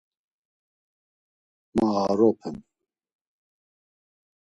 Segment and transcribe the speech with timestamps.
[1.77, 2.55] Ma aoropen.